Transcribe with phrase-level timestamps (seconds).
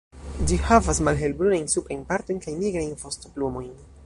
[0.51, 3.75] Ĝi havas malhelbrunajn suprajn partojn kaj nigrajn vostoplumojn.